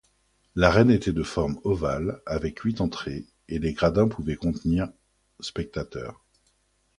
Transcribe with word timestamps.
L'arène 0.55 0.89
était 0.89 1.11
de 1.11 1.21
forme 1.21 1.59
ovale, 1.63 2.23
avec 2.25 2.57
huit 2.61 2.81
entrées, 2.81 3.27
et 3.49 3.59
les 3.59 3.71
gradins 3.73 4.07
pouvaient 4.07 4.35
contenir 4.35 4.89
spectateurs. 5.41 6.23